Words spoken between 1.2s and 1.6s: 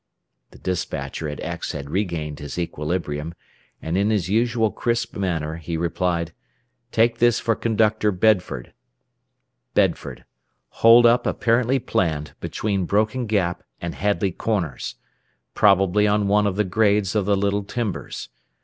at